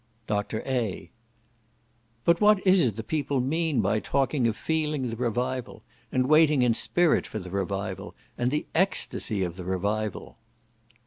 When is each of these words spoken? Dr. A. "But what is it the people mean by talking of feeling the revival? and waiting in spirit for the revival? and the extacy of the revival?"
Dr. 0.25 0.63
A. 0.65 1.11
"But 2.25 2.41
what 2.41 2.65
is 2.65 2.81
it 2.85 2.95
the 2.95 3.03
people 3.03 3.39
mean 3.39 3.81
by 3.81 3.99
talking 3.99 4.47
of 4.47 4.57
feeling 4.57 5.11
the 5.11 5.15
revival? 5.15 5.83
and 6.11 6.25
waiting 6.25 6.63
in 6.63 6.73
spirit 6.73 7.27
for 7.27 7.37
the 7.37 7.51
revival? 7.51 8.15
and 8.35 8.49
the 8.49 8.65
extacy 8.73 9.43
of 9.45 9.57
the 9.57 9.63
revival?" 9.63 10.37